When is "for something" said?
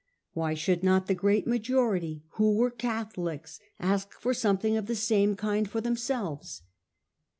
4.19-4.75